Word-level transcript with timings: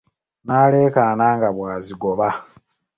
Naalekaana 0.45 1.25
nga 1.35 1.49
bwazigoba. 1.55 2.27